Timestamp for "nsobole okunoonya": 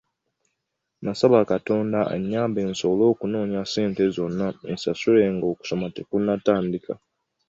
2.71-3.61